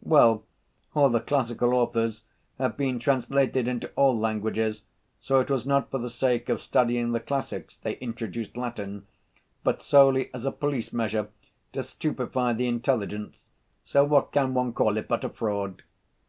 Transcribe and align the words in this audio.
"Well, 0.00 0.44
all 0.94 1.08
the 1.08 1.18
classical 1.18 1.74
authors 1.74 2.22
have 2.56 2.76
been 2.76 3.00
translated 3.00 3.66
into 3.66 3.90
all 3.96 4.16
languages, 4.16 4.84
so 5.20 5.40
it 5.40 5.50
was 5.50 5.66
not 5.66 5.90
for 5.90 5.98
the 5.98 6.08
sake 6.08 6.48
of 6.48 6.60
studying 6.60 7.10
the 7.10 7.18
classics 7.18 7.78
they 7.78 7.94
introduced 7.96 8.56
Latin, 8.56 9.08
but 9.64 9.82
solely 9.82 10.30
as 10.32 10.44
a 10.44 10.52
police 10.52 10.92
measure, 10.92 11.30
to 11.72 11.82
stupefy 11.82 12.52
the 12.52 12.68
intelligence. 12.68 13.46
So 13.84 14.04
what 14.04 14.30
can 14.30 14.54
one 14.54 14.72
call 14.72 14.96
it 14.98 15.08
but 15.08 15.24
a 15.24 15.28
fraud?" 15.28 15.82